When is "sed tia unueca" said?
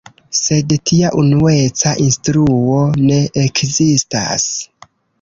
0.37-1.93